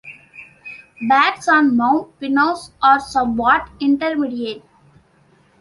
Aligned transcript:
Birds 1.07 1.47
on 1.47 1.77
Mount 1.77 2.19
Pinos 2.19 2.71
are 2.81 2.99
somewhat 2.99 3.69
intermediate. 3.79 4.63